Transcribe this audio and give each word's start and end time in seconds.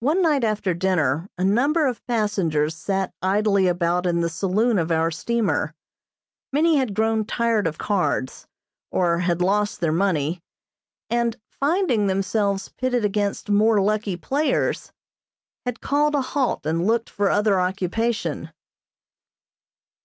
One 0.00 0.20
night 0.20 0.42
after 0.42 0.74
dinner 0.74 1.28
a 1.38 1.44
number 1.44 1.86
of 1.86 2.04
passengers 2.08 2.74
sat 2.76 3.14
idly 3.22 3.68
about 3.68 4.04
in 4.04 4.20
the 4.20 4.28
saloon 4.28 4.80
of 4.80 4.90
our 4.90 5.12
steamer. 5.12 5.74
Many 6.52 6.78
had 6.78 6.92
grown 6.92 7.24
tired 7.24 7.68
of 7.68 7.78
cards, 7.78 8.48
or 8.90 9.20
had 9.20 9.40
lost 9.40 9.78
their 9.78 9.92
money, 9.92 10.40
and, 11.08 11.36
finding 11.50 12.08
themselves 12.08 12.70
pitted 12.70 13.04
against 13.04 13.48
more 13.48 13.80
lucky 13.80 14.16
players, 14.16 14.90
had 15.64 15.80
called 15.80 16.16
a 16.16 16.20
halt 16.22 16.66
and 16.66 16.84
looked 16.84 17.08
for 17.08 17.30
other 17.30 17.60
occupation. 17.60 18.50